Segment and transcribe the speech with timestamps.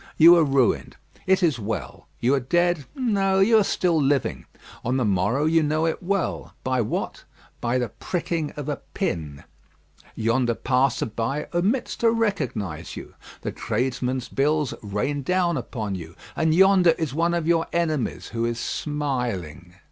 [0.17, 0.97] You are ruined:
[1.27, 2.85] it is well; you are dead?
[2.95, 4.47] No; you are still living.
[4.83, 6.55] On the morrow you know it well.
[6.63, 7.23] By what?
[7.59, 9.43] By the pricking of a pin.
[10.15, 16.55] Yonder passer by omits to recognise you; the tradesmen's bills rain down upon you; and
[16.55, 19.75] yonder is one of your enemies, who is smiling.